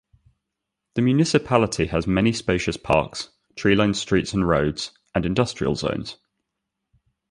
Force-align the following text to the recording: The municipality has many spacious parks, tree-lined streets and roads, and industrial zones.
The 0.95 1.03
municipality 1.03 1.85
has 1.85 2.07
many 2.07 2.33
spacious 2.33 2.75
parks, 2.75 3.29
tree-lined 3.55 3.95
streets 3.97 4.33
and 4.33 4.47
roads, 4.49 4.93
and 5.13 5.27
industrial 5.27 5.75
zones. 5.75 6.17